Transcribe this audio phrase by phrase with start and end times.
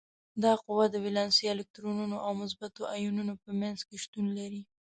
[0.43, 4.61] دا قوه د ولانسي الکترونونو او مثبتو ایونونو په منځ کې شتون لري.